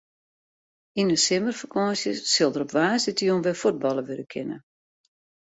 Yn 0.99 1.07
de 1.11 1.17
simmerfakânsje 1.25 2.11
sil 2.33 2.51
der 2.53 2.63
op 2.65 2.73
woansdeitejûn 2.75 3.43
wer 3.45 3.59
fuotballe 3.61 4.03
wurde 4.07 4.25
kinne. 4.33 4.57